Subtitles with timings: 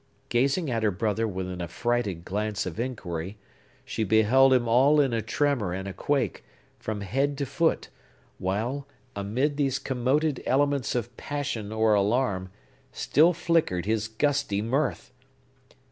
[0.29, 3.37] Gazing at her brother with an affrighted glance of inquiry,
[3.85, 6.43] she beheld him all in a tremor and a quake,
[6.79, 7.89] from head to foot,
[8.39, 12.49] while, amid these commoted elements of passion or alarm,
[12.91, 15.11] still flickered his gusty mirth.